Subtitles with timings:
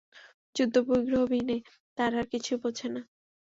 [0.55, 1.57] যুদ্ধ-বিগ্রহ বিনে
[1.97, 3.01] তারা আর কিছুই বোঝে না।